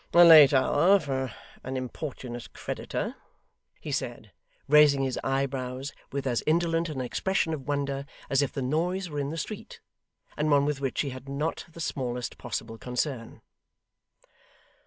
'A 0.15 0.25
late 0.25 0.51
hour 0.51 0.99
for 0.99 1.31
an 1.63 1.77
importunate 1.77 2.51
creditor,' 2.53 3.15
he 3.79 3.91
said, 3.91 4.31
raising 4.67 5.03
his 5.03 5.19
eyebrows 5.23 5.93
with 6.11 6.25
as 6.25 6.41
indolent 6.47 6.89
an 6.89 6.99
expression 6.99 7.53
of 7.53 7.67
wonder 7.67 8.07
as 8.27 8.41
if 8.41 8.51
the 8.51 8.63
noise 8.63 9.11
were 9.11 9.19
in 9.19 9.29
the 9.29 9.37
street, 9.37 9.79
and 10.35 10.49
one 10.49 10.65
with 10.65 10.81
which 10.81 11.01
he 11.01 11.11
had 11.11 11.29
not 11.29 11.67
the 11.71 11.79
smallest 11.79 12.39
possible 12.39 12.79
concern. 12.79 13.43